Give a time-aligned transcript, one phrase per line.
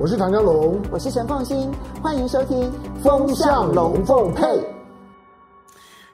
[0.00, 2.70] 我是唐江龙，我是陈凤新，欢迎收听
[3.02, 4.44] 《风向龙凤配》。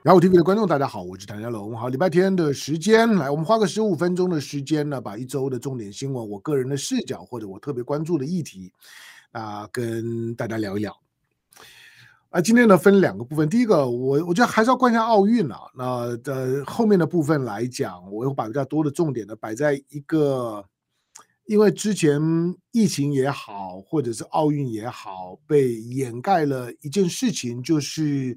[0.03, 1.77] 然后 TV 的观众，大家好，我是唐家龙。
[1.77, 8.73] 好，礼拜天的时间，来，我们花个十五分钟的时间呢，把一周的重点新闻，我个人的视角或者我特别关注的议题
[9.33, 10.91] 啊、呃，跟大家聊一聊。
[12.31, 15.59] 啊，今天呢分两个部分，第一个，我我觉得还是要关一下奥运啊。
[15.75, 20.65] 那的后面的部分来讲，我会把比较多的重点呢摆在一个。
[21.47, 22.21] 因为之前
[22.73, 28.37] 疫情也好，或者是奥运也好，被掩盖了一件事情，就是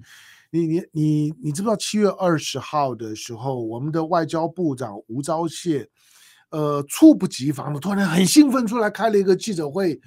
[0.52, 5.88] 你你你你知不知道七月二十号的时候，我们的外交部长吴钊燮，
[6.50, 10.00] 呃，猝不及防的突然很兴奋出来开了一个记者会，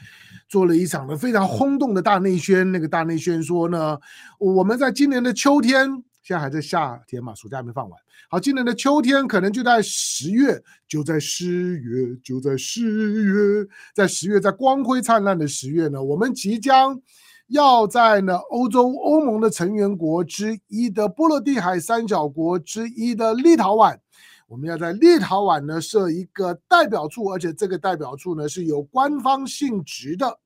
[0.49, 2.71] 做了一场的非常轰动的大内宣。
[2.71, 3.99] 那个大内宣说呢，
[4.39, 5.89] 我们在今年的秋天，
[6.23, 7.99] 现在还在夏天嘛，暑假还没放完。
[8.29, 17.01] 好，今年的秋天可能就在十月，就在十月，就在十月，在十月，在光辉灿烂的十月呢，我们即将
[17.49, 23.99] 要在呢欧洲欧盟的成员国之一的波罗的海三角国之一的立陶宛，
[24.47, 30.39] 我们要在立陶宛呢设一个代表处，而且这个代表处呢是有官方性质的，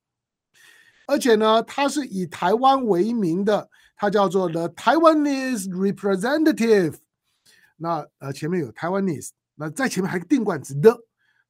[1.05, 6.95] 而且呢它是以台湾为名的，它叫做 The Taiwanese Representative。
[7.77, 10.97] 那呃前面有 Taiwanese，那在前面还定冠词的，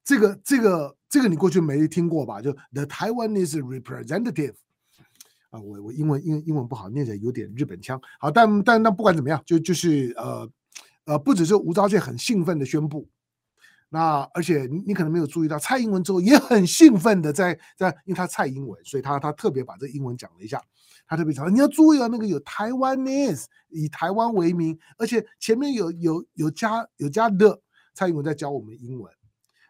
[0.03, 2.41] 这个这个这个你过去没听过吧？
[2.41, 4.55] 就 The Taiwanese Representative
[5.51, 8.01] 啊，我我英文英英文不好，念起来有点日本腔。
[8.19, 10.49] 好，但但那不管怎么样，就就是呃
[11.05, 13.07] 呃，不只是吴钊燮很兴奋的宣布，
[13.89, 20.59] 那而且你你可能没有注意到，蔡英文之后也很兴奋的在在，因为他蔡英文，所以他他特别把这英文讲了一下。
[21.08, 27.59] 他特别强调，你要注意啊，那个有台湾 ness 以台湾为名，而且前面有有有加有加的
[27.94, 29.14] 蔡英文在教我们英文，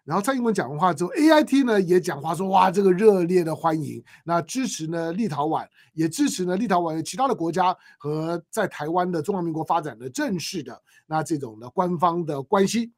[0.03, 12.91] 然后蔡英文讲完话之后，AIT 呢也讲话说，哇，这个热烈的欢迎，那支持呢立陶宛，也支持呢立陶宛其他的国家和在台湾的中华民国发展的正式的那这种的官方的关系，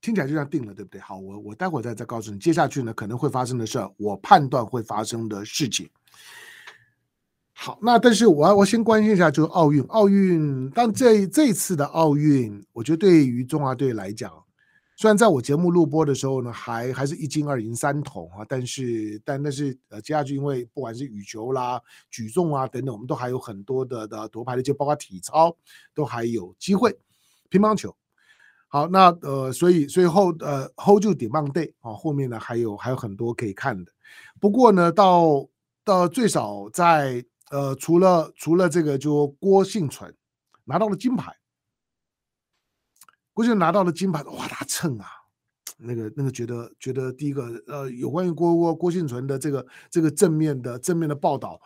[0.00, 1.00] 听起来就像定了，对不对？
[1.00, 5.88] 好，我我待会儿再再告诉你，接下去呢可能会发生的事儿，我判断会发生的事情。
[7.52, 9.82] 好，那但是我要我先关心一下，就是奥运。
[9.88, 14.32] 奥运，但这这次的奥运，我觉得对于中华队来讲，
[14.96, 25.56] 虽然在我节目录播的时候呢，还还是一金二银三铜啊，但是但但是呃，接下去因为不管是羽球啦、举重啊等等，我们都还有很多的的夺牌的，就包括体操
[25.92, 26.96] 都还有机会。
[27.48, 27.92] 乒乓球，
[28.68, 33.90] 好，那呃，所以所以后呃 hold 住 Demand Day 啊，后面呢还有还有很多可以看的。
[34.38, 35.48] 不过呢，到
[35.84, 40.14] 到最少在呃，除了除了这个，就郭幸存
[40.64, 41.34] 拿到了金牌，
[43.32, 45.06] 郭婞淳拿到了金牌，哇，他蹭啊，
[45.78, 51.58] 那个那个觉得觉得第一个，呃，有关于郭郭郭幸存的这个这个正面的正面的报道，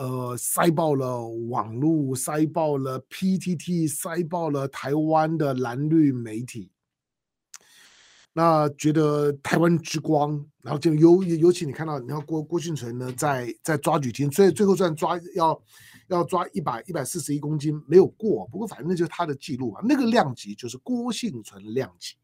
[0.00, 6.70] 呃，塞爆了网络，塞爆了 PTT，塞爆了台湾的蓝绿媒体。
[8.32, 15.62] 那觉得台湾之光，然后就尤尤其你看到，你看郭郭婞淳呢，在在抓举金，所以最后算抓要
[16.08, 22.14] 要抓一百一百四十一公斤没有过，不过反正那就是他的记录嘛，那个量级就是郭婞淳量级。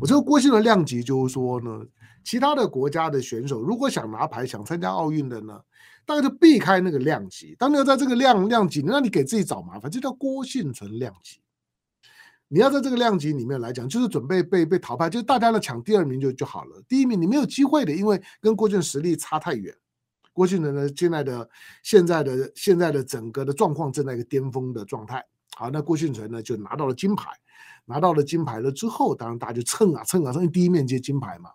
[0.00, 1.86] 我这个郭婞淳量级就是说呢，
[2.24, 5.60] 其他的国家的选手如果想拿牌想参加奥运的呢，
[6.04, 7.54] 大概就避开那个量级。
[7.58, 11.40] 当你要在这个量量级，那你给自己找麻烦，这叫郭婞淳量级。
[12.48, 16.82] 你要在这个量级里面来讲，就是准备被被淘汰，就是大家呢抢第二名就就好了。
[16.88, 19.72] 第一名你没有机会的，因为跟郭婞淳实力差太远。
[20.32, 21.48] 郭婞淳呢，现在的
[21.84, 25.24] 现在的现在的整个的状况正在一个巅峰的状态。
[25.56, 27.30] 好，那郭婞淳呢就拿到了金牌，
[27.84, 31.50] 拿到了金牌了之后，当然大家就蹭啊蹭啊蹭，第一面接金牌嘛。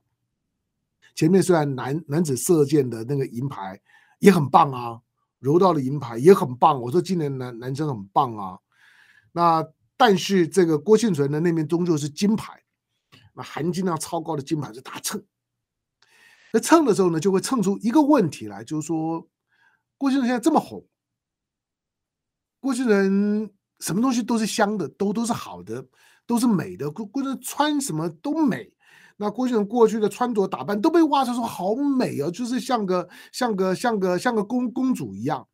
[1.13, 3.77] 前面虽然男男子射箭的那个银牌
[4.19, 5.01] 也很棒啊，
[5.39, 6.81] 柔道的银牌也很棒。
[6.81, 8.59] 我说今年男男生很棒啊，
[9.31, 9.67] 那。
[9.97, 12.61] 但是这个郭庆存的那面终究是金牌，
[13.33, 15.23] 那含金量超高的金牌是大蹭。
[16.51, 19.25] 那蹭的时候呢，就会蹭出一个问题来，就是说
[19.97, 20.85] 郭庆存现在这么红，
[22.59, 23.49] 郭庆存
[23.79, 25.87] 什么东西都是香的，都都是好的，
[26.27, 26.91] 都是美的。
[26.91, 28.73] 郭郭庆穿什么都美，
[29.17, 35.47] 那郭婞淳过去的穿着打扮都被挖出说好美哦，就是像个像个像个像个公公主一样。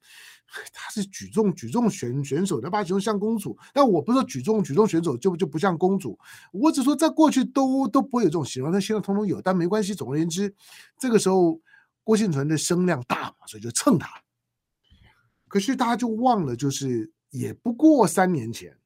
[0.74, 6.20] 他是举重举重选选手，他把举重像公主，但我不是说举重举重选手就就不像公主，
[6.52, 9.96] 我只说在过去都都不会有这种形容，但现在通通有，但没关系。
[9.96, 10.54] 总而言之，
[11.00, 11.58] 这个时候
[12.04, 14.10] 郭婞淳的声量大嘛，所以就蹭他。
[15.48, 18.78] 可是大家就忘了，就是也不过三年前，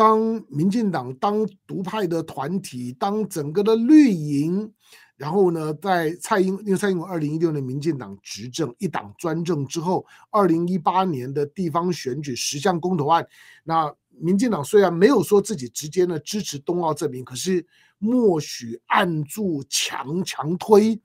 [0.00, 4.72] 当民进党当独派的团体，当整个的绿营，
[5.14, 13.28] 然后呢，在蔡英因为蔡英文二零一六年民进党执政一党专政之后，二零一八年的地方选举十项公投案，
[13.62, 17.62] 那民进党虽然没有说自己直接呢支持冬奥证明，可是
[17.98, 20.98] 默许按住强强推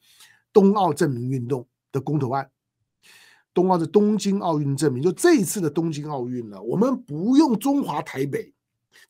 [0.54, 2.50] 冬奥证明运动的公投案。
[3.54, 8.55] 冬奥的东京奥运证明，就这一次的东京奥运呢，我们不用中华台北。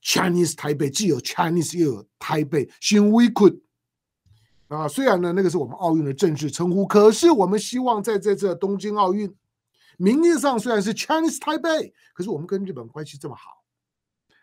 [0.04, 3.60] Chinese 台北既有 Chinese 又有台北，新 We could
[4.68, 9.34] 啊，虽然呢那个是我们奥运的正式称呼，可是我们希望在这次东京奥运，
[9.98, 13.64] 名义上虽然是 Chinese 台北，可是我们跟日本关系这么好，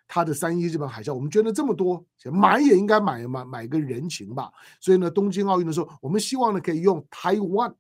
[0.07, 4.53] 他的三一日本海啸，我们捐了这么多，买也应该买买买个人情吧。
[4.81, 7.75] 所以呢，东京奥运的时候，我们希望呢可以用台湾，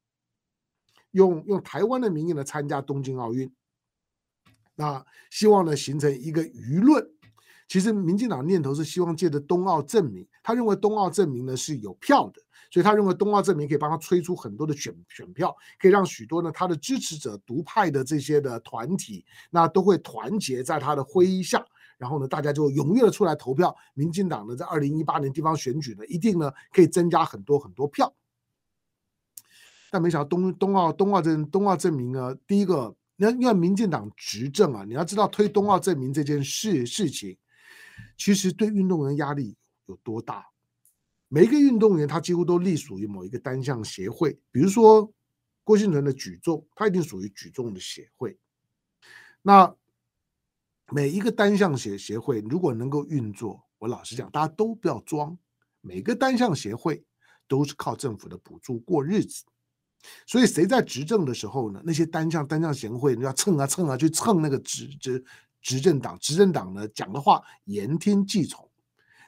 [1.12, 3.50] 用用台湾的名义呢参加东京奥运，
[4.74, 7.08] 那希望呢形成一个舆论。
[7.68, 21.64] 其实，民进党念头是希望借着冬奥证明，他认为冬奥证明呢是有票的，所以他认为冬奥证明可以帮他催出很多的选选票，可以让许多呢他的支持者、独派的这些的团体，那都会团结在他的麾下，
[21.96, 23.74] 然后呢，大家就踊跃的出来投票。
[23.94, 28.12] 民进党呢，在二零一八年地方选举呢，一定呢可以增加很多很多票。
[29.90, 37.34] 但没想到东冬奥冬奥正东奥证明呢，第一个，那因为民进党执政啊，你要知道推冬奥证明这件事事情。
[38.16, 39.56] 其实对运动员压力
[39.86, 40.46] 有多大？
[41.28, 45.10] 每一个运动员他几乎都隶属于某一个单项协会，比如说
[45.64, 48.38] 郭婞淳的举重，他一定属于举重的协会。
[49.40, 49.74] 那
[50.90, 55.38] 每一个单项协协会如果能够运作，我老实讲，大家都不要装，
[55.80, 57.02] 每个单项协会
[57.48, 59.44] 都是靠政府的补助过日子。
[60.26, 61.80] 所以谁在执政的时候呢？
[61.84, 65.24] 那些单项单项协会你要蹭啊蹭啊去蹭那个执执。
[65.62, 68.68] 执政党，执政党呢讲的话言听计从，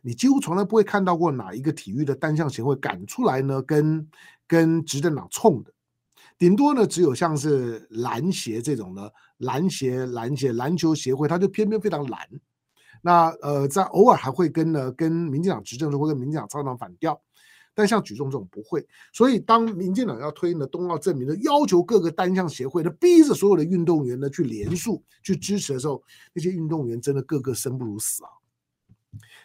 [0.02, 4.06] 你几乎从来不会看到过哪一个体育的单项协会敢出来呢跟
[4.46, 5.72] 跟执政党冲的，
[6.36, 12.28] 顶多呢只有像是篮协这种的篮协、篮协、篮球协会，他就偏偏非常蓝。
[13.00, 17.20] 那呃，在偶尔还会跟呢跟民进党执政的时候跟民进党唱唱反调。
[17.74, 26.00] 但像举重这种不会，所以当民进党要推呢冬奥证明的，要求各个单项协会呢，逼着所有的运动员呢去联署去支持的时候，
[26.32, 28.30] 那些运动员真的个个生不如死啊！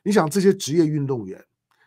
[0.04, 1.44] 你想这些职业运动员，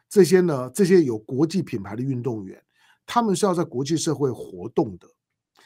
[0.08, 2.60] 这些呢这些有国际品牌的运动员，
[3.06, 5.06] 他们是要在国际社会活动的，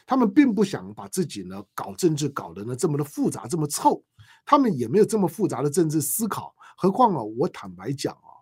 [0.04, 4.04] 他们并不想把自己呢搞政治搞得呢这么的复杂这么臭，
[4.44, 8.35] 他们也没有这么复杂的政治思考，何况啊，我坦白讲啊。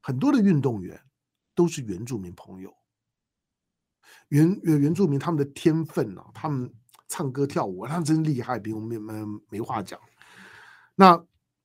[0.00, 0.98] 很多的运动员
[1.54, 2.74] 都是原住民朋友，
[4.28, 6.72] 原原原住民他们的天分啊，他们
[7.08, 10.00] 唱歌跳舞，他们真厉害，比我们没没话讲。
[10.94, 11.22] 那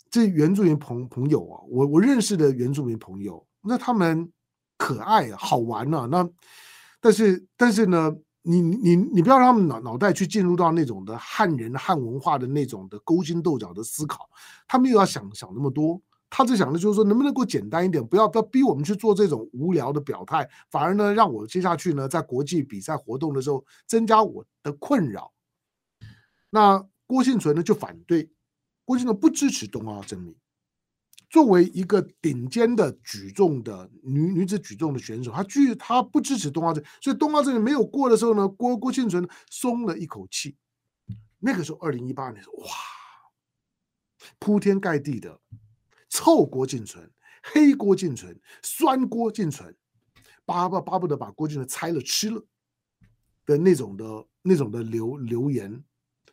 [0.10, 4.32] 这原住民朋朋友啊，我我认识的原住民朋友，那他们
[4.78, 6.06] 可爱，好玩啊。
[6.06, 6.30] 那
[7.00, 14.30] 但是但是呢，你你你不要让他们脑脑袋去进入到那种的汉人汉文化的那种的勾心斗角的思考，
[14.68, 16.02] 他们又要想想那么多。
[16.30, 25.32] 他只想的就是说，能不能够简单一点，不要不要逼我们去做这种无聊的表态，反而呢，让我接下去呢，在国际比赛活动的时候增加我的困扰。
[26.50, 28.30] 那郭庆存呢就反对，
[28.84, 30.36] 郭庆存不支持东奥正名。
[31.30, 40.56] 作为一个顶尖的举重的女女子举重的选手，她拒她不支持东奥正，所以东奥正名没有过的时候呢，郭郭婞淳松了一口气。
[41.40, 42.68] 那个时候，二零一八年，哇，
[44.40, 45.40] 铺天盖地的。
[46.16, 47.12] 臭郭婞淳，
[47.44, 49.76] 黑郭婞淳，酸郭婞淳，
[50.46, 52.42] 巴不巴不得把郭婞淳拆了吃了
[53.46, 55.84] 的那种的那种的留留言，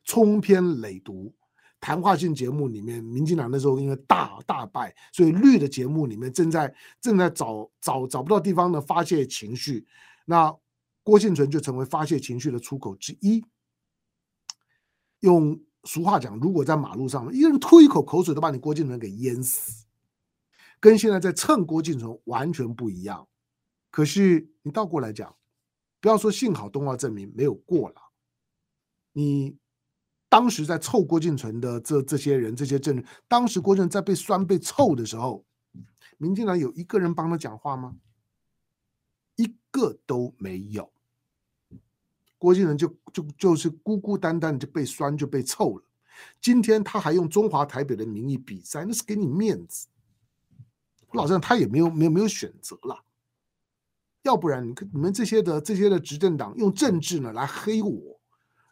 [0.05, 1.33] 冲篇累牍。
[1.81, 9.85] 谈话性节目里面，民进党那时候因为大大败，所以绿的节目里面正在正在找找找不到地方的发泄情绪，
[10.25, 10.57] 那
[11.03, 13.45] 郭婞淳就成为发泄情绪的出口之一，
[15.19, 15.61] 用。
[15.85, 19.87] 俗话讲，如果在马路上，一个人吐一口口水都把你郭婞淳给淹死，
[20.79, 23.27] 跟现在在蹭郭婞淳完全不一样。
[23.91, 25.37] 可是你倒过来讲，
[26.01, 27.97] 不要说幸好东奥证明没有过了，
[29.13, 29.59] 你
[30.29, 35.45] 当时在臭郭婞淳的这这些人这些证人，当时郭婞淳在被酸被臭的时候，
[36.17, 37.97] 民进党有一个人帮他讲话吗？
[39.37, 40.93] 一个都没有。
[42.43, 45.85] 郭婞淳就就就是孤孤单单就被酸就被臭了，
[46.41, 49.87] 今天他还用中华台北的名义比赛，那是给你面子。
[51.07, 53.05] 我老实讲，他也没有没有没有选择了，
[54.23, 58.21] 要不然你你们这些的这些的执政党用政治呢来黑我，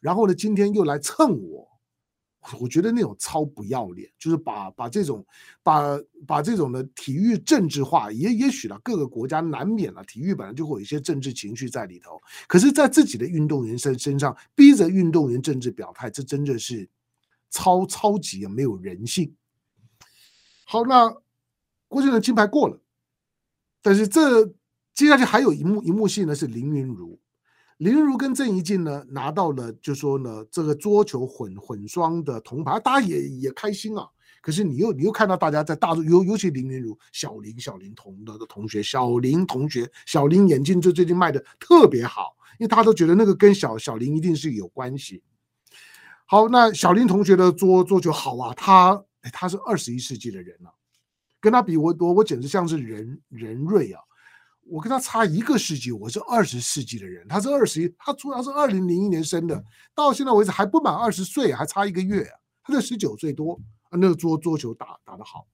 [0.01, 1.70] 然后呢今天又来蹭我，
[2.59, 5.25] 我觉得那种超不要脸，就是把把这种
[5.63, 12.21] 把把这种的体育政治化，也也许了各个国家难免了，体育本来就会有一些政治情绪在里头。
[12.49, 16.89] 可是，在自己的运动员身身上逼着运动员政治表态，这真的是
[17.51, 19.35] 超超级没有人性。
[20.65, 21.15] 好，那
[21.89, 22.81] 郭婧的金牌过了，
[23.83, 24.47] 但是这
[24.95, 27.21] 接下去还有一幕一幕戏呢，是林昀儒。
[27.81, 34.07] 林昀儒跟郑怡静呢拿到了，就说呢这个桌球混混双的铜牌，大家也也开心啊。
[34.43, 45.23] 可是你又你又看到大家在大陆，尤尤其林昀儒，小林小林同的的同学，小林同学，小林眼镜就最近卖的特别好，因为大家都觉得那个跟小小林一定是有关系。
[46.27, 50.75] 好，那小林同学的桌桌球好啊，他他是二十一世纪的人了，啊，
[51.41, 54.03] 跟他比我我我简直像是人人瑞啊。
[54.63, 59.65] 我跟他差一个世纪，我是二十世纪的人，他是二十一，他主要是二零零一年生的，
[59.95, 65.47] 到现在为止还不满二十岁，还差一个月啊，他才十九岁多啊，那个桌桌球打打得好。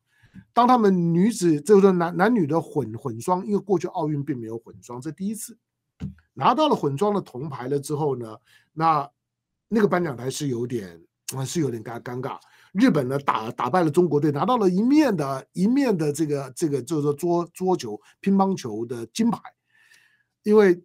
[0.53, 5.57] 当他们女子就是男男女的混混双，因为过去奥运并没有混双，这第一次
[6.35, 8.37] 拿到了混双的铜牌了之后呢，
[8.75, 9.11] 那
[9.69, 11.01] 那个颁奖台是有点
[11.35, 12.39] 啊，是有点尴尴尬。
[12.78, 19.40] 日本呢打打败了中国队，拿到了一面的一面的这个这个就是说桌桌球乒乓球的金牌，
[20.42, 20.78] 因为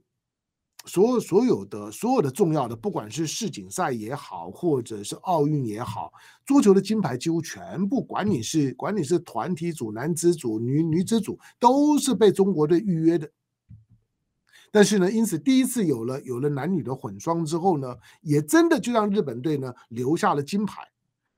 [0.85, 6.13] 所有所有的所有的重要的，不管是世锦赛也好，或者是奥运也好，
[6.45, 13.29] 桌球的金牌几乎全部，管你是管你是团体组、男子组、女女子组，都是被中国队预约的。
[14.71, 20.90] 但是呢，因此第一次有了有了男女的混双之后呢，也真的就让日本队呢留下了金牌。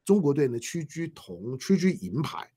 [0.06, 2.50] 中国队呢屈居铜，屈居银牌，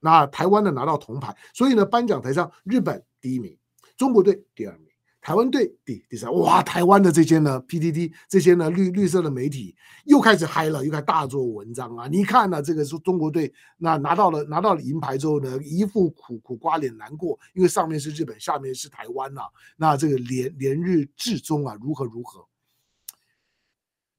[0.00, 3.56] 那台湾呢拿到铜牌，所以呢颁奖台上日本第一名，
[3.96, 4.88] 中国队第二名，
[5.20, 6.32] 台湾队第第三。
[6.34, 12.06] 哇，台湾的这些呢 PDD 这些呢绿绿色的媒体又开始嗨了，又开始大做文章啊！
[12.06, 22.46] 你看呢、啊，这个是中国队那拿到了拿到了银牌之后呢，一副苦苦瓜脸难过，因为上面是日本，下面是台湾呐、啊，那这个连连日至终啊，如何如何？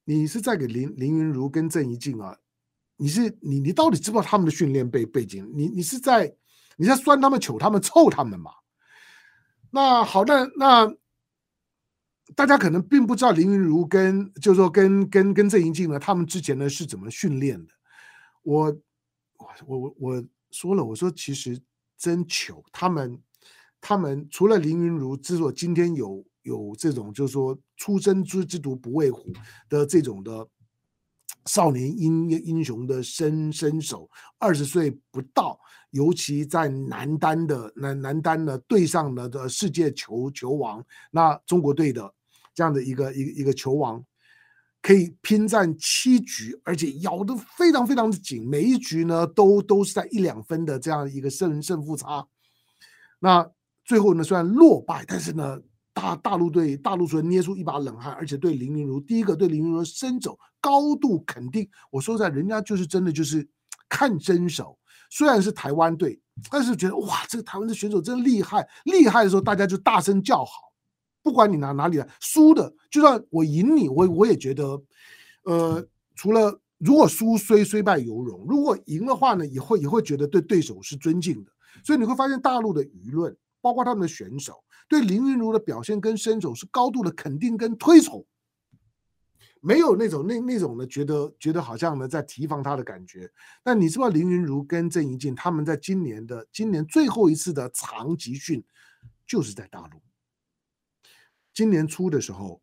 [0.04, 2.36] 你是在给林林云如跟郑怡静啊？
[2.98, 5.46] 你是你你到底知不知道他们的训练背背景？
[5.54, 6.34] 你你是在
[6.76, 8.50] 你在酸他们、糗他们、臭他们吗？
[9.70, 10.94] 那好，那那
[12.34, 17.72] 大家可能并不知道林云如跟就是说跟跟跟郑怡静呢，他们之前呢是怎么训练的？
[18.42, 18.74] 我
[19.66, 21.60] 我我我说了，我说其实
[21.98, 23.20] 真糗，他们
[23.80, 29.32] 他们除了林云如之所今天有有这种就是说初生之之犊不畏虎
[29.68, 30.48] 的这种的。
[31.46, 35.58] 少年英英雄的身身手，二十岁不到，
[35.90, 42.12] 尤其在男单的男男单的对上了的世界球球王，那中国队的
[42.54, 44.04] 这样的一个一个一个球王，
[44.82, 52.26] 可以拼战七局，而且咬得非常非常的紧，每一局呢都都是在一两分的这样一个胜胜负差。
[53.20, 53.48] 那
[53.84, 55.60] 最后呢虽然落败，但是呢。
[55.96, 61.66] 大大陆队大陆队捏出一把冷汗，而且对林昀儒第一个对林昀儒身手高度肯定。
[61.90, 63.48] 我说实在，人家就是真的就是
[63.88, 64.78] 看真手。
[65.08, 70.70] 虽然是台湾队，但是觉得哇，这个台湾的选手真厉害，厉害的时候大家就大声叫好。
[71.22, 74.78] 不管你拿哪里来，输的就算我赢你，我我也觉得，
[75.44, 75.82] 呃，
[76.14, 81.50] 除了如果输虽虽败犹荣，如果赢的话呢，也会也会觉得对对手是尊敬的。
[81.82, 84.62] 所以你会发现大陆的舆论，包括他们的选手。
[84.88, 88.24] 对林昀儒的表现跟身手是高度的肯定跟推崇，
[89.60, 93.28] 没有那种那那种的觉得觉得好像呢在提防他的感觉。
[93.64, 98.64] 但你知道林昀儒跟郑怡静他们在今年的今年最后一次的长集训
[99.26, 100.00] 就是在大陆。
[101.52, 102.62] 今年初的时候，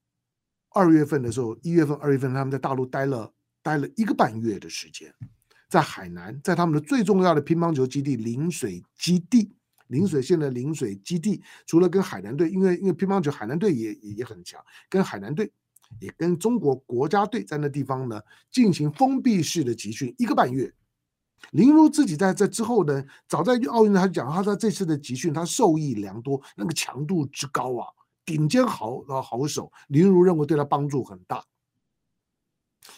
[0.69, 5.13] 二月份的时候，一月份、二月份他们在大陆待了待了一个半月的时间，
[5.67, 9.53] 在海南，在他们的最重要的乒乓球基地陵水基地。
[9.87, 15.51] 陵水县的陵水基地，除了跟海南队，因为因为乒乓球海南队也也也很强，跟海南队
[15.99, 18.21] 也跟中国国家队在那地方呢
[18.51, 20.73] 进行封闭式的集训一个半月。
[21.51, 27.85] 林昀儒自己在这之后呢，早在奥运他讲，他在这次的集训他受益良多，那个强度之高啊，
[28.25, 31.43] 顶尖好好手，林昀儒认为对他帮助很大。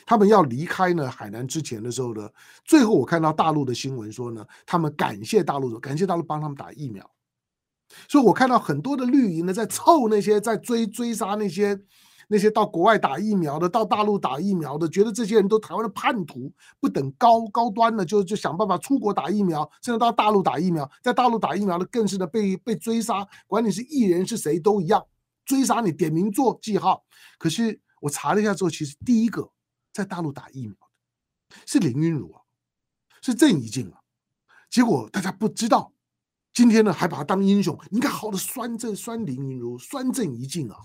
[0.05, 2.29] 他们要离开呢海南之前的时候呢，
[2.63, 7.09] 最后我看到大陆的新闻说呢，他们感谢大陆，感谢大陆帮他们打疫苗。
[8.09, 11.79] 所以我看到很多的绿营呢在凑那些在追追杀那些
[12.27, 25.05] 那些到国外打疫苗的，到大陆打疫苗的，觉得这些人都台湾的叛徒，不等高高端的就就想办法出国打疫苗，甚至到大陆打疫苗，在大陆打疫苗的更是的被被追杀，管你是艺人是谁都一样，
[25.45, 27.03] 追杀你点名做记号。
[27.37, 29.47] 可是我查了一下之后，其实第一个。
[29.95, 32.41] 在大陆打疫苗的，是林昀儒啊，
[33.21, 34.01] 是郑怡静啊。
[34.69, 35.93] 结果大家不知道，
[36.51, 37.79] 今天呢还把他当英雄。
[37.89, 40.77] 你看，好的酸郑酸林昀儒，酸郑怡静啊，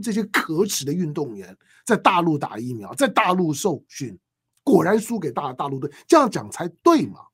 [0.00, 4.16] 这些可耻的运动员在大陆打疫苗，在大陆受训，
[4.62, 7.26] 果然输给大大陆队，这样讲才对嘛？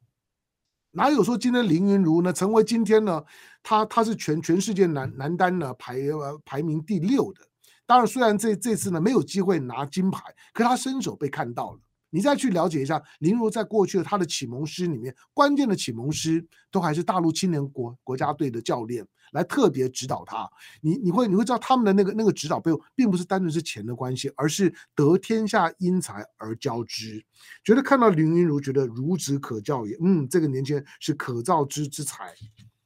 [0.93, 3.23] 哪有说今天林昀儒呢成为今天呢？
[3.62, 5.99] 他他是全全世界男男单呢排
[6.47, 7.47] 排名第六的。
[7.90, 11.80] 当然，虽然这这次呢没有机会拿金牌，可他身手被看到了。
[12.11, 20.49] 你再去了解一下林昀儒在过去的他的启蒙师里面，关键的启蒙师都还是大陆青年国国家队的教练来特别指导他。
[20.80, 27.20] 你你会你会知道他们的那个那个指导背后，并不是单纯是钱的关系，而是得天下英才而教之。
[27.64, 29.97] 觉得看到林云如，觉得孺子可教也。
[30.00, 32.32] 嗯，这个年轻人是可造之之才，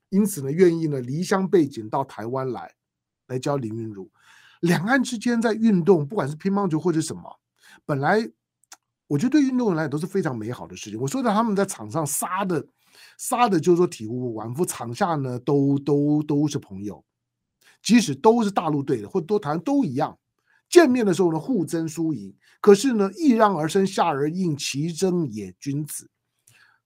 [0.08, 2.72] 因此呢，愿意呢离乡背井到台湾来
[3.26, 4.10] 来教林云如。
[4.64, 7.22] 两岸之间在运动，不管是乒乓球或者什么，
[7.84, 8.30] 本来。
[9.06, 10.98] 我觉得对运动员来讲都是非常美好的事情。
[10.98, 12.66] 我说的他们在场上杀的，
[13.18, 17.04] 杀的就是说体无完肤，场下呢都都都是朋友，
[17.82, 20.18] 即使都是大陆队的或者都台都一样，
[20.70, 26.08] 见面的时候呢互争输赢，可是呢揖让而生，下而应，其争也君子。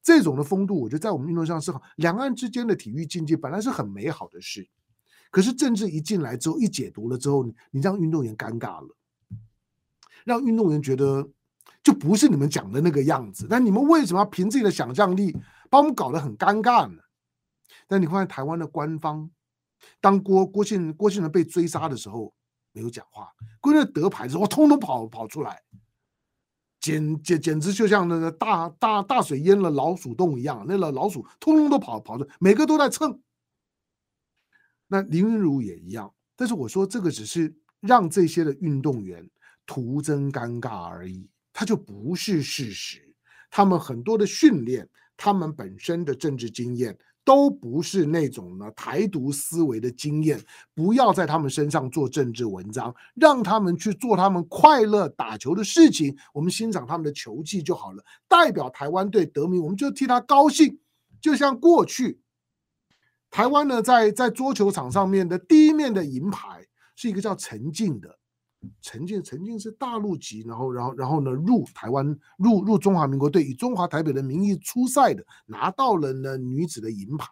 [0.02, 1.80] 这种的风度，我觉得在我们运动上是好。
[1.97, 4.68] 两岸之间的体育竞技本来是很美好的事，
[5.30, 8.97] 可是政治一进来之后，一解读了之后，你让运动员尴尬了，
[10.25, 11.28] 让运动员觉得。
[11.80, 15.35] 就不是你们讲的那个样子，那你们为什么要凭自己的想象力
[15.70, 17.00] 把我们搞得很尴尬呢？
[17.87, 19.30] 但你看台湾的官方，
[19.99, 22.35] 当郭郭庆郭庆仁被追杀的时候，
[22.73, 23.28] 没有讲话；
[23.61, 25.62] 郭庆得牌的时候，我通通跑跑出来，
[26.78, 33.18] 简简简直就像那个大大大水淹了老鼠洞一样，那个老鼠通通都跑跑出来，每个都在蹭。
[34.88, 39.28] 那林昀儒也一样，但是我说这个只是让这些的运动员
[39.64, 41.28] 徒增尴尬而已。
[41.52, 43.14] 他就不是事实，
[43.50, 50.40] 他们很多的训练，他们本身的政治经验都不是那种呢台独思维的经验，
[50.73, 58.05] 不要在他们身上做政治文章，让他们去做他们快乐打球的事情，我们欣赏他们的球技就好了。
[58.29, 60.79] 代表台湾队得名，我们就替他高兴。
[61.20, 62.20] 就像过去
[63.31, 68.19] 台湾呢，在在桌球场上面的第一面的银牌是一个叫陈静的。
[68.83, 72.05] 陈静陈静是大陆籍，然后然后然后呢入台湾
[72.38, 77.29] 入入中华民国队，以中华台北的名义出赛的，拿到了呢女子的银牌。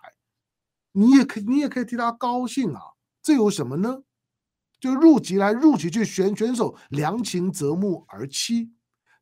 [0.93, 2.81] 你也可你也可以替她高兴啊，
[3.23, 4.03] 这有什么呢？
[4.79, 8.71] 就入籍来入籍去选选手，良禽择木而栖。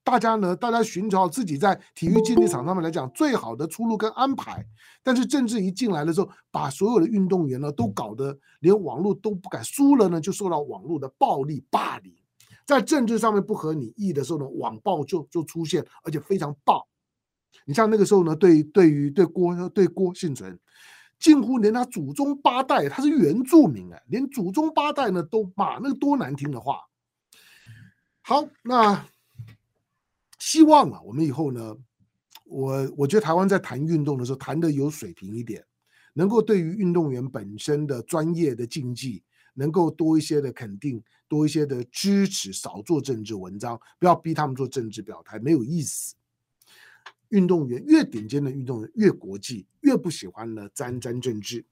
[0.05, 4.62] 大家呢，大家寻找自己在体育竞技场上面来讲最好的出路跟安排，
[5.03, 12.14] 但是政治一进来的时候，把所有的运动员呢都搞得连网络都不敢，输了呢就受到网络的暴力霸凌，
[12.67, 16.87] 在政治上面不合你意的时候呢，网暴就就出现，而且非常暴。
[17.64, 20.59] 你像那个时候呢，对对于对郭对郭婞淳，
[21.19, 26.83] 近乎连他祖宗八代他是原住民啊，连祖宗八代呢都骂，那个多难听的话。
[28.21, 29.07] 好，那。
[30.55, 31.77] 希望啊，我们以后呢，
[32.45, 35.67] 我我觉得台湾在谈运动的时候谈的有水平一点，
[36.12, 46.14] 能够对于运动员本身的专业的竞技，能够多一些的肯定，多一些的支持，少做政治文章，不要逼他们做政治表态，没有意思。
[47.31, 51.67] 运动员越顶尖的运动员越国际，越不喜欢呢沾沾政治。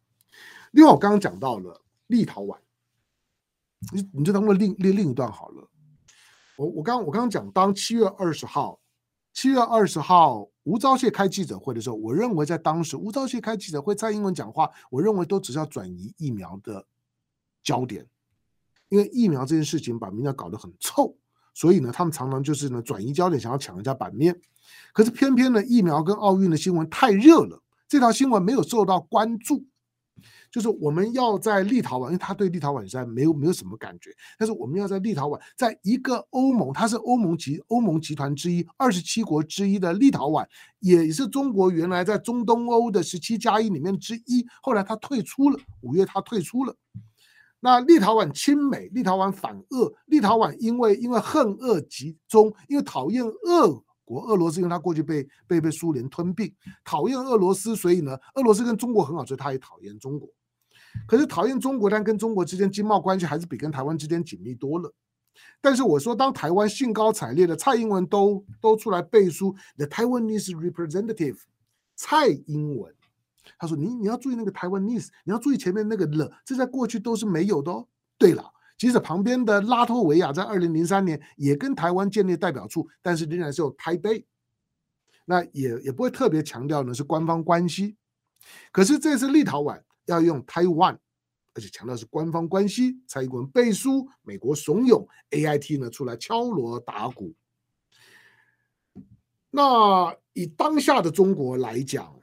[0.73, 2.59] 另外，我刚刚讲到了立陶宛，
[3.93, 5.69] 你你就当做另另另一段好了。
[6.57, 8.79] 我我刚我刚刚讲，当七月二十号，
[9.33, 16.85] 七月二十号吴钊燮开记者会的时候，我认为在当时吴钊燮开记者会，蔡英文讲话，我认为都只是要转移疫苗的
[17.63, 18.07] 焦点，
[18.89, 21.17] 因为疫苗这件事情把民调搞得很臭，
[21.55, 24.39] 所以呢，他们常常就是呢转移焦点，想要抢人家版面。
[24.93, 29.65] 可是偏偏呢，疫苗跟奥运的新闻太热了，这条新闻没有受到关注。
[30.53, 34.11] 就是我们要在立陶宛，因为他对立陶宛实在没有没有什么感觉。
[34.39, 40.47] 但是我们要在立陶宛，在一个欧盟，它是欧盟集欧盟集团之一，二十七国之一的立陶宛，
[40.81, 44.47] 也是中国原来在中东欧的十七加一里面之一。
[44.61, 46.77] 后来他退出了，五月他退出了。
[47.61, 56.53] 那立陶宛亲美，立陶宛反俄，立陶宛因为因为恨俄及中，因为讨厌俄国俄罗斯，因为他过去被被被苏联吞并，
[56.85, 60.29] 讨厌俄罗斯，所以呢，俄罗斯跟中国很好，所以他也讨厌中国。
[61.07, 64.93] 可是讨厌中国，但跟中国之间经贸关系还是比跟台湾之间紧密多了。
[65.61, 71.39] 但是我说，当台湾兴高采烈的蔡英文都都出来背书，The Taiwanese representative
[71.95, 72.95] 蔡英文，
[73.59, 77.87] 他说你你要注意那个 Taiwanese，你要注意前面那个了，这在过去都是没有的哦。
[78.19, 78.45] 对了，
[78.77, 84.27] 即使旁边的拉脱维亚在二零零三年也跟台湾建立代表处，但是仍然是有台北。
[85.25, 87.97] 那也也不会特别强调呢是官方关系。
[88.71, 89.81] 可是这次立陶宛
[90.13, 90.99] 要用台湾，
[91.55, 97.35] 而且强调是官方关系，蔡英文背书，美国怂恿，AIT 呢出来敲锣打鼓。
[99.51, 102.19] 那以当下的中国来讲，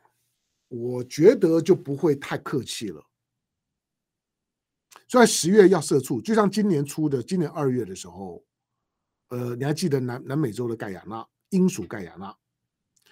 [0.68, 3.04] 我觉得就不会太客气了。
[5.08, 8.44] 所以十月要设处，就像今年初的，今年二月的时候，
[9.30, 12.36] 呃，你还记得南南美洲的盖亚那，英属盖亚那，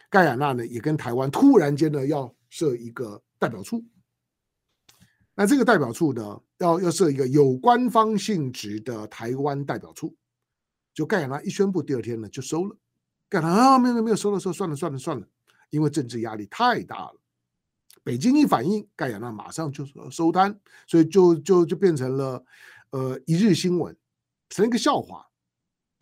[0.09, 3.83] 盖亚那呢也跟台湾突然间呢要设一个代表处。
[5.39, 10.15] 那这个代表处呢，要要设一个有官方性质的台湾代表处。
[10.95, 12.75] 就盖亚那一宣布，第二天呢就收了。
[13.29, 15.27] 盖亚那啊，没有没有收了收，算了算了算了，
[15.69, 17.21] 因为政治压力太大了。
[18.03, 22.43] 北京一反应，盖亚那马上就说收摊，所以就就就变成了
[22.89, 23.95] 呃一日新闻，
[24.49, 25.23] 成了一个笑话，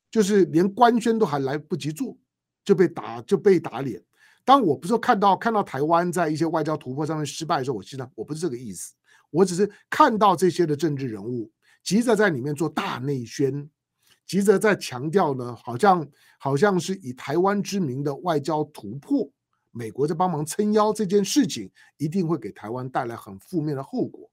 [0.09, 2.17] 就是连官宣都还来不及做，
[2.63, 4.01] 就被打就被打脸。
[4.45, 8.93] 当我不是看到看到台湾在一些外交突破上面失败的时候，我记得我不是这个意思，
[9.35, 11.51] 我只是看到这些的政治人物
[11.83, 13.69] 急着在里面做大内宣，
[14.25, 16.07] 急着在强调呢，好像
[16.39, 19.29] 好像是以台湾之名的外交突破。
[19.71, 24.31] 美国在帮忙撑腰这件事情，一定会给台湾带来很负面的后果。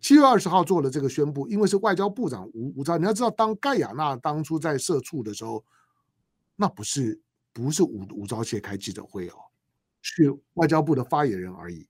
[0.00, 5.64] 七月二十号做了这个宣布，因为是外交部长吴吴钊，你要知道，当盖亚纳当初在社畜的时候，
[6.56, 7.20] 那不是
[7.52, 9.34] 不是吴吴钊燮开记者会哦，
[10.00, 11.86] 是外交部的发言人而已。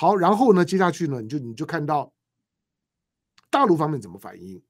[0.00, 2.12] 好，然后呢，接下去呢，你就你就看到
[3.50, 4.62] 大陆方面怎么反应。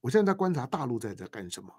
[0.00, 1.74] 我现在在观察大陆在在干什么。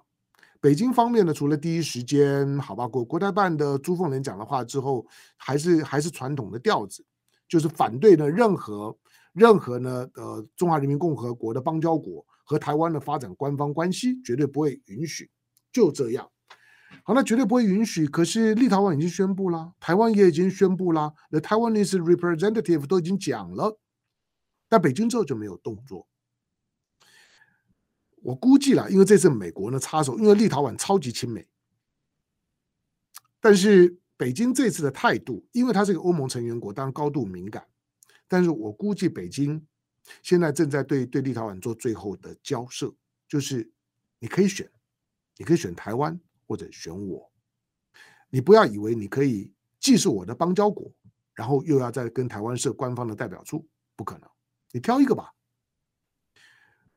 [0.60, 5.08] 北京方面呢，除了第一时间好吧，国国台办的朱凤莲讲的话之后，
[5.38, 7.02] 还是还是传统的调子，
[7.48, 8.94] 就是反对呢任何
[9.32, 15.32] 任何呢呃中华人民共和国的邦交国和台湾的发展官方关系，绝对不会允许，
[15.72, 16.30] 就这样。
[17.04, 18.08] 好，那绝对不会允许。
[18.08, 23.80] 可是立陶宛已经宣布了，台湾也已经宣布了，The Taiwanese representative 都已经讲了，
[24.68, 26.08] 但北京之后就没有动作。
[28.24, 31.48] 我估计了，因为这次美国呢插手，因为立陶宛超级亲美，
[33.40, 37.68] 但是北京这次的态度，因为它是个欧盟成员国，当然高度敏感。
[38.28, 39.64] 但是我估计北京
[40.24, 42.92] 现在正在对对立陶宛做最后的交涉，
[43.28, 43.72] 就是
[44.18, 44.72] 你可以选，
[45.38, 47.32] 你可以选台湾或者选我，
[48.30, 50.92] 你不要以为你可以既是我的邦交国，
[51.34, 54.30] 然后又要再跟台湾设官方的代表处，不可能，
[54.72, 55.34] 你挑一个吧。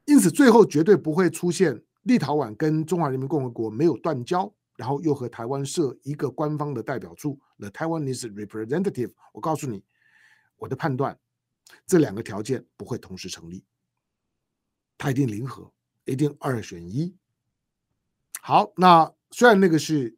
[0.05, 9.13] 因此，最后绝对不会出现立陶宛跟中华人民共和国没有断交，然后又和台湾设一个官方的代表处，the Taiwanese representative。
[9.33, 9.85] 我告诉你，
[10.57, 11.19] 我的判断，
[11.87, 13.67] 这两个条件不会同时成立，
[14.97, 15.71] 他一定零和，
[16.07, 17.15] 一定二选一。
[18.41, 20.17] 好，那虽然那个是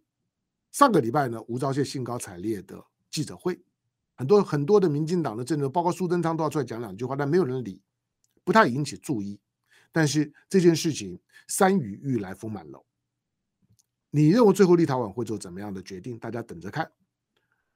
[0.71, 3.61] 上个礼拜呢，吴钊燮兴高采烈的记者会，
[4.15, 7.83] 很多很多的民进党的政治，包括苏贞昌都要出来讲两句话，但没有人理，
[8.45, 9.41] 不太引起注意。
[9.93, 11.19] 但是这件事情，
[11.49, 12.85] 山雨欲来风满楼。
[14.11, 16.19] 你认为最后立陶宛会做怎么样的决定？
[16.19, 16.91] 大家等着看。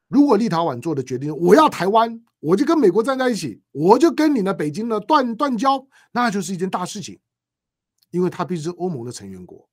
[0.06, 7.18] 如果立陶宛做的决定，我要台湾，我就跟美国站在一起，我就跟你的北京呢断断交，那就是一件大事情，
[8.10, 9.68] 因为它毕竟是欧盟的成员国。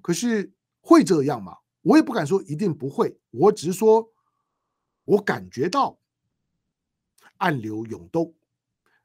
[0.00, 0.52] 可是
[0.82, 1.56] 会这样吗？
[1.80, 4.12] 我也不敢说一定不会，我只是说，
[5.04, 5.98] 我感觉到
[7.38, 8.34] 暗流涌动。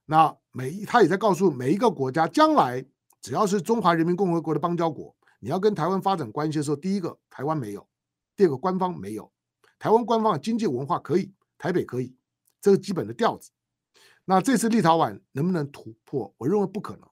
[0.05, 2.85] 那每一他也在告诉每一个国家，将来
[3.21, 7.87] 只要是中华人民共和国的邦交国，你要跟台湾发展关系的时候，第一个台湾没有，
[8.35, 9.31] 第二个官方没有，
[9.79, 12.15] 台湾官方的经济文化可以，台北可以，
[12.61, 13.51] 这个基本的调子。
[14.25, 16.33] 那这次立陶宛能不能突破？
[16.37, 17.09] 我认为不可能，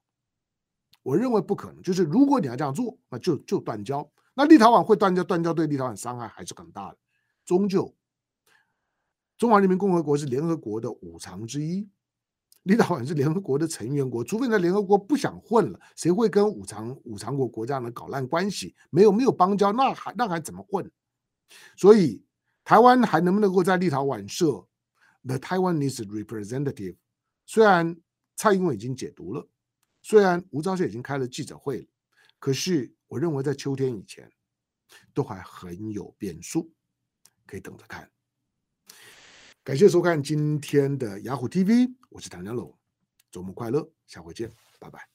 [1.01, 1.81] 我认为不可能。
[1.81, 4.07] 就是如果你要这样做，那就就断交。
[4.35, 6.97] 那立陶宛会断交，断交对立陶宛伤害还是很大的。
[7.45, 7.95] 终究，
[9.37, 11.89] 中华人民共和国是联合国的五常之一。
[12.63, 18.75] 立陶宛是联合国的成员国，除非在联合国不想混了，谁会跟五常五常国国家呢搞烂关系？
[18.89, 20.91] 没有没有邦交，那还那还怎么混？
[21.77, 22.25] 所以
[22.63, 24.65] 台湾还能不能够在立陶宛设
[25.23, 26.95] The Taiwanese representative？
[27.45, 27.95] 虽然
[28.35, 29.47] 蔡英文已经解读了，
[30.01, 31.87] 虽然吴钊燮已经开了记者会了，
[32.39, 34.31] 可是我认为在秋天以前
[35.13, 36.71] 都还很有变数，
[37.45, 38.11] 可以等着看。
[39.63, 42.77] 感谢收看今天的雅虎 TV，我是唐江龙，
[43.31, 45.14] 周末快乐，下回见，拜拜。